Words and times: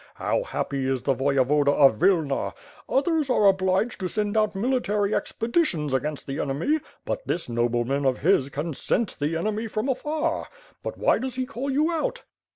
How 0.15 0.41
happy 0.45 0.87
is 0.87 1.03
the 1.03 1.13
Voyevoda 1.13 1.69
of 1.71 2.01
Wilna! 2.01 2.55
Others 2.89 3.29
are 3.29 3.45
obliged 3.45 3.99
to 3.99 4.07
send 4.07 4.35
out 4.35 4.55
military 4.55 5.13
expeditions 5.13 5.93
against 5.93 6.25
the 6.25 6.39
enemy, 6.39 6.79
but 7.05 7.21
this 7.27 7.47
nobleman 7.47 8.03
of 8.05 8.17
his 8.17 8.49
can 8.49 8.73
scent 8.73 9.17
the 9.19 9.35
enemy 9.37 9.67
from 9.67 9.87
afar. 9.87 10.47
But 10.81 10.97
why 10.97 11.19
does 11.19 11.35
he 11.35 11.45
call 11.45 11.69
you 11.69 11.91
out?" 11.91 12.23